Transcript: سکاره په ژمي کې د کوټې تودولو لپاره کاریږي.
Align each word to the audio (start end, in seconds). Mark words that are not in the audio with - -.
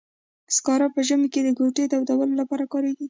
سکاره 0.55 0.87
په 0.95 1.01
ژمي 1.07 1.27
کې 1.33 1.41
د 1.43 1.49
کوټې 1.57 1.83
تودولو 1.91 2.33
لپاره 2.41 2.63
کاریږي. 2.71 2.99